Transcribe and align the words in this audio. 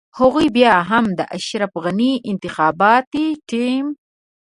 هغوی 0.19 0.47
بيا 0.55 0.73
هم 0.89 1.05
د 1.19 1.21
اشرف 1.37 1.71
غني 1.83 2.13
انتخاباتي 2.31 3.27
ټيم. 3.49 3.85